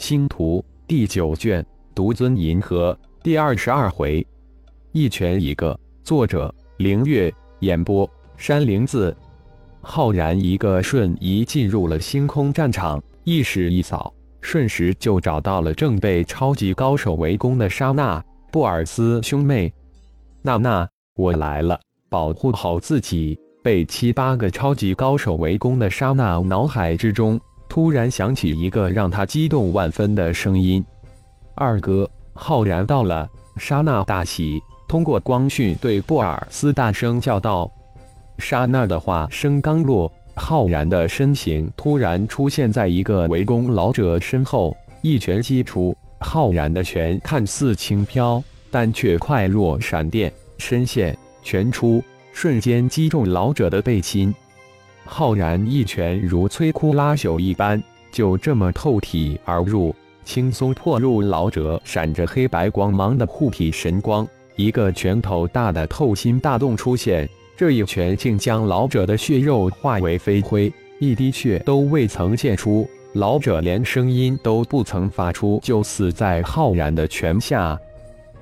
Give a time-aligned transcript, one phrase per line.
[0.00, 4.26] 星图第九卷独尊银河第二十二回，
[4.92, 5.78] 一拳一个。
[6.02, 7.30] 作者：凌月。
[7.58, 9.14] 演播：山灵子。
[9.82, 14.10] 浩然一个瞬移进入了星空战场，意识一扫，
[14.40, 19.70] 瞬时就找到了正被超级高手围攻的莎娜、布尔斯兄妹。
[20.40, 21.78] 娜娜，我来了，
[22.08, 23.38] 保护好自己。
[23.62, 27.38] 被七八个超级高手围攻的莎娜脑海之中。
[27.70, 30.84] 突然响起一个让他激动万分的声音
[31.54, 37.70] ：“二哥，浩然到了！”沙娜大喜，通过光讯对布尔斯大声叫道。
[38.38, 45.96] 沙娜的话声刚落，浩然的身形突然出现在一个围攻老者身后，一拳击出。
[46.18, 52.02] 浩然的拳看似轻飘，但却快若闪电，身现拳出，
[52.32, 54.34] 瞬间击中老者的背心。
[55.12, 57.82] 浩然一拳如摧枯拉朽一般，
[58.12, 59.92] 就这么透体而入，
[60.24, 64.26] 轻松破入老者闪着黑白光芒的护体神光。
[64.54, 72.88] 一个拳头大的透心大洞出现，这一拳竟将老者的血肉化为飞灰，一滴血都未曾溅出。
[73.14, 77.76] 老者连声音都不曾发出，就死在浩然的拳下。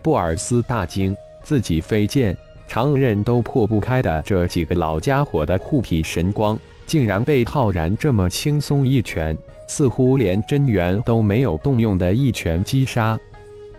[0.00, 2.36] 布尔斯大惊，自己飞剑。
[2.72, 9.36] 常人都破不开的这几个老家伙的护体神光，竟然被浩然这么轻松一拳，
[9.68, 13.20] 似乎连真元都没有动用的一拳击杀。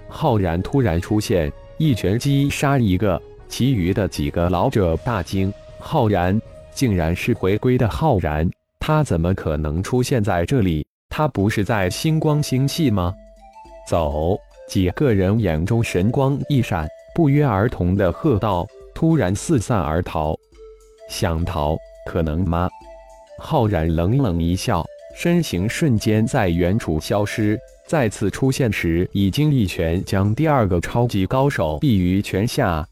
[0.08, 6.40] 浩然突然出现，一拳击杀一个，其余的几个老者大惊：浩然
[6.72, 8.48] 竟然是回归的浩然，
[8.80, 10.86] 他怎么可能出现在这里？
[11.10, 13.12] 他不是在星光星系吗？
[13.90, 14.38] 走！
[14.70, 18.68] 几个人眼中神光一闪，不约而同的喝道。
[18.94, 20.38] 突然四散而逃，
[21.10, 22.70] 想逃可能吗？
[23.40, 27.60] 浩然冷冷一笑，身形瞬间在远处消失。
[27.88, 32.88] 再次出现时，已经一拳将第二个超级高手毙于拳下。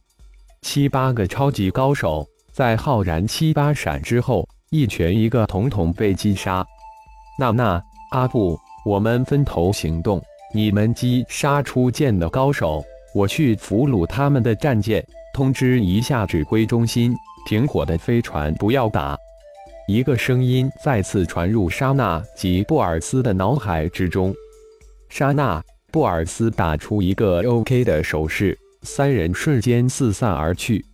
[0.61, 6.65] 七八个超级高手在浩然七八闪之后，一拳一个，统统被击杀。
[7.39, 10.21] 娜娜、阿布，我们分头行动，
[10.53, 12.83] 你们击杀出剑的高手，
[13.15, 15.03] 我去俘虏他们的战舰。
[15.33, 17.15] 通知一下指挥中心，
[17.47, 19.17] 停火的飞船不要打。
[19.87, 24.33] 一个声音再次传入莎娜及布尔斯的脑海之中。
[25.09, 30.85] 莎娜、布尔斯打出一个 OK 的手势，三人瞬间四散而去。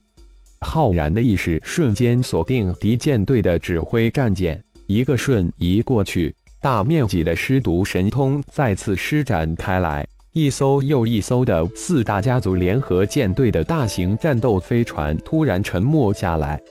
[0.62, 10.08] 浩然的意识瞬间锁定敌舰队的指挥战舰，一个瞬移过去，大面积的尸毒神通再次施展开来。
[10.38, 16.62] 一艘又一艘的四大家族联合舰队的大型战斗飞船突然沉没下来。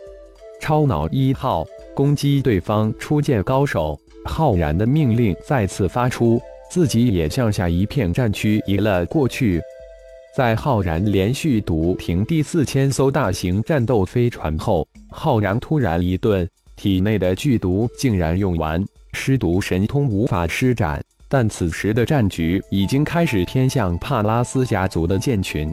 [0.61, 6.41] 超脑一号攻击对方出舰高手，浩然的命令再次发出，
[6.71, 9.61] 自己也向下一片战区移了过去。
[10.37, 18.81] 在浩然连续毒停第四千艘大型战斗飞船后，浩然突然一顿，体内的剧毒竟然用完，
[19.13, 21.03] 尸毒神通无法施展。
[21.29, 25.73] 但此时的战局已经开始偏向帕拉斯家族的舰群。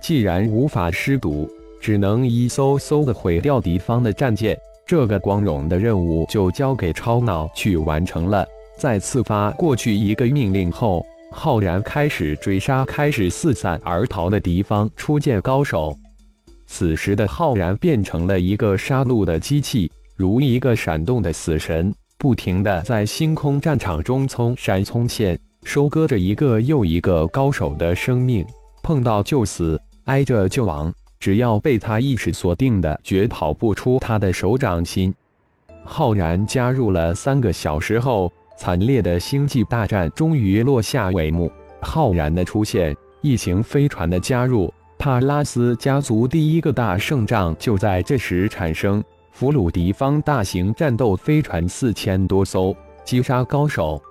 [0.00, 1.50] 既然无法施毒，
[1.80, 4.56] 只能一艘艘的毁掉敌方的战舰。
[4.86, 8.46] 这个光荣的任务就交给超脑去完成了。
[8.78, 15.94] 再次发过去一个命令后，浩然开始追杀开始四散而逃的敌方出剑高手。
[16.66, 21.92] 此时的浩然变成了一个杀戮的机器，如一个闪动的死神。
[22.18, 28.44] 不停地在星空战场中冲闪冲现，收割着一个又一个高手的生命，
[28.82, 30.92] 碰到就死，挨着就亡。
[31.20, 35.14] 只要被他意识锁定的，绝跑不出他的手掌心。
[35.84, 41.50] 浩然加入了三个小时后，惨烈的星际大战终于落下帷幕。
[41.80, 49.02] 浩然的出现，异形飞船的加入，帕拉斯家族第一个大胜仗就在这时产生。
[49.38, 54.02] 俘虏敌方大型战斗飞船四千多艘，击杀高手。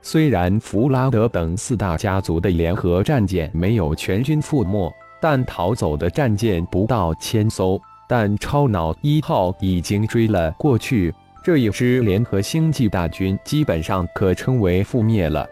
[0.00, 4.88] 虽然弗拉德等四大家族的联合战舰没有全军覆没，
[5.20, 7.80] 但逃走的战舰不到千艘。
[8.08, 11.12] 但超脑一号已经追了过去，
[11.42, 15.44] 这一支联合星际大军基本上可称为覆灭了。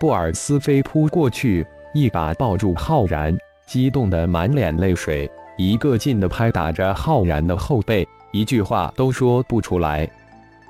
[0.00, 3.36] 布尔斯飞扑过去，一把抱住浩然，
[3.66, 8.08] 激动得满脸泪水，一个劲地拍打着浩然的后背。
[8.30, 10.08] 一句话都说不出来。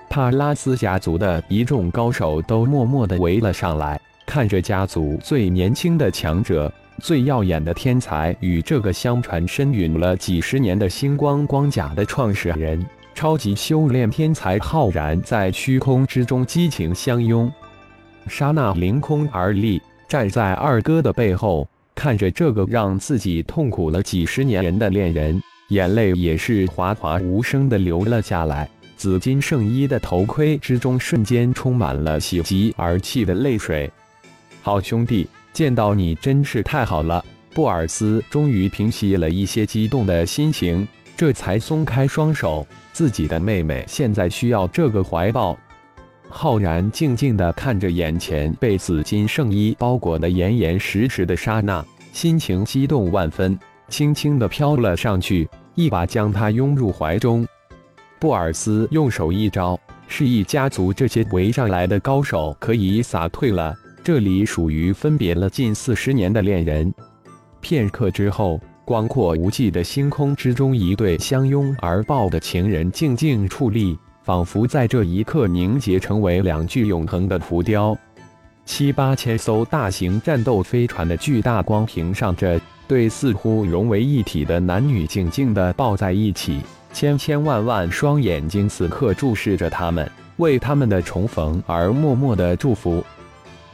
[0.09, 12.85] 帕拉斯家族的一众高手都默默地围了上来，看着家族最年轻的强者、最耀眼的天才与这个相传身陨了几十年的星光光甲的创始人、
[13.15, 17.53] 超级修炼天才浩然在虚空之中激情相拥。
[18.27, 28.69] 刹那凌空而立，站在二哥的背后，看着这个让自己痛苦了几十年人的恋人，眼泪也是哗哗无声的流了下来。
[28.97, 33.91] 紫金圣衣的头盔之中，瞬间充满了喜极而泣的泪水。
[34.63, 37.25] 好兄弟，见到你真是太好了。
[37.55, 40.87] 布尔斯终于平息了一些激动的心情，
[41.17, 42.67] 这才松开双手。
[42.93, 45.57] 自己的妹妹现在需要这个怀抱。
[46.29, 55.49] 浩然静静地看着眼前被紫金圣衣包裹得严严实实的刹那，心情激动万分，轻轻地飘了上去，
[55.79, 57.47] 一把将她拥入怀中。
[58.19, 59.79] 布尔斯用手一招，
[60.09, 63.73] 示意家族这些围上来的高手可以撒退了。
[64.03, 66.93] 这里属于分别了近四十年的恋人。
[67.61, 77.97] 片刻之后，广阔无际的星空之中，一对相拥而抱的情人静静矗立，仿佛在这一刻凝结成为两具永恒的浮雕。
[78.69, 86.61] 七八千艘大型战斗飞船的巨大光屏上，这对似乎融为一体的男女静静地抱在一起。
[86.93, 93.03] 千千万万双眼睛此刻注视着他们，为他们的重逢而默默的祝福。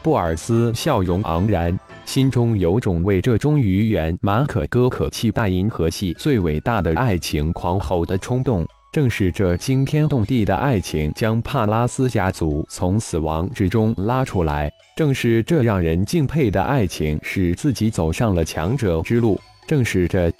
[0.00, 1.76] 布尔斯笑容昂然，
[2.06, 8.64] 心中有种为这终于圆满可歌可泣大银河系最伟大的爱情狂吼的冲动。
[8.94, 19.36] 正是这惊天动地的爱情，将帕拉斯家族从死亡之中拉出来；正是这让人敬佩的爱情，使自己走上了强者之路；
[19.66, 20.32] 正是这。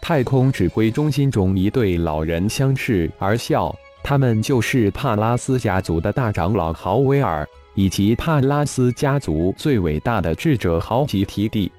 [0.00, 7.46] 太空指挥中心中，一对老人相视而笑，他们就是帕拉斯家族的大长老豪威尔，
[7.76, 11.70] 以及帕拉斯家族最伟大的智者豪吉提蒂。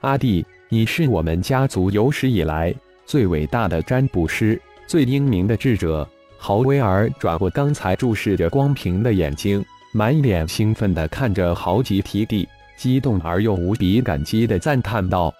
[0.00, 4.58] 阿弟，你是我们家族有史以来最伟大的占卜师，
[4.92, 6.06] 最英明的智者。
[6.36, 12.46] 豪威尔转过刚才注视着光屏的眼睛，满脸兴奋地看着豪吉提蒂，
[12.76, 15.32] 激动而又无比感激地赞叹道：“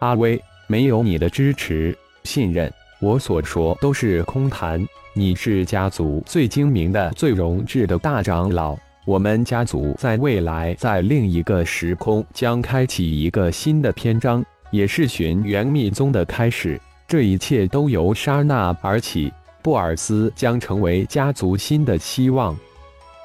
[0.00, 1.94] 阿威。”没有你的支持、
[2.24, 4.82] 信任，我所说都是空谈。
[5.14, 8.74] 你是家族最精明的、最荣智的大长老。
[9.04, 16.80] 我们家族在未来，在另一个时空将开启一个新的篇章，也是寻元密宗的开始。
[17.08, 19.32] 这一切都由莎娜而起，
[19.62, 22.54] 布尔斯将成为家族新的希望。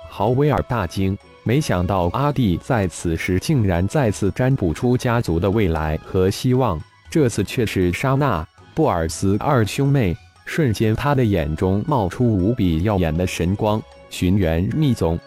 [0.09, 6.79] 豪威尔大惊，没想到阿蒂在此时竟然再次占卜出家族的未来和希望。
[7.09, 10.15] 这次却是莎娜、布尔斯二兄妹。
[10.45, 13.81] 瞬间，他的眼中冒出无比耀眼的神光。
[14.09, 15.19] 寻源密宗，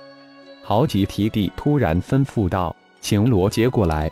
[0.62, 4.10] 豪吉提蒂突然吩咐道：“请罗杰过来。”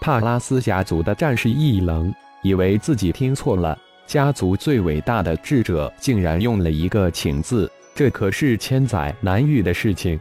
[0.00, 3.76] 帕拉斯家族的战士一愣，以为自己听错了。
[4.06, 10.20] 家族最伟大的智者竟然用了一个“请”字，这可是千载难遇的事情。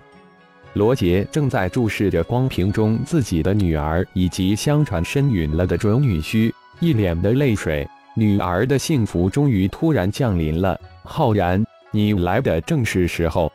[0.74, 6.52] 罗杰正在注视着光屏中自己的女儿以及相传身陨了的准女婿。
[6.80, 10.80] 一脸的泪水，女儿的幸福终于突然降临了。
[11.04, 13.52] 浩然，你来的正是时候。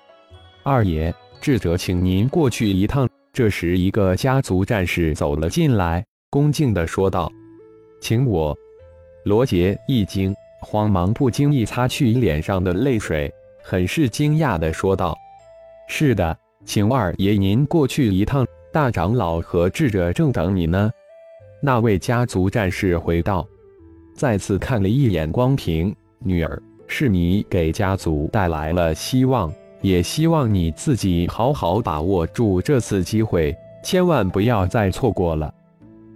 [0.62, 3.09] 二爷，智者请您过去一趟。
[3.33, 7.33] 这时，一个家族战士走了进来，恭敬地说道
[8.01, 8.57] ：“请我。”
[9.25, 13.33] 罗杰一惊，慌忙不经意擦去脸上的泪水，
[13.63, 15.17] 很是惊讶地说道
[15.89, 18.47] ：“是的，请二爷您过去一趟。
[18.73, 20.91] 大长老和智者正等你呢。”
[21.61, 23.45] 那位家族战士回道，
[24.15, 35.53] 再次看了一眼光平，女儿，是你给家族带来了希望，也希望你自己好好把握住这次机会，千万不要再错过了。